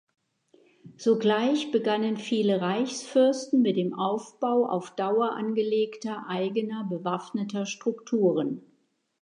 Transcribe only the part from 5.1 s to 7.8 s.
angelegter eigener bewaffneter